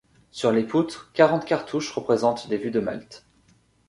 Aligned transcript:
Sur 0.31 0.51
les 0.51 0.63
poutres, 0.63 1.11
quarante 1.13 1.45
cartouches 1.45 1.91
représentent 1.91 2.49
des 2.49 2.57
vues 2.57 2.71
de 2.71 2.79
Malte. 2.79 3.23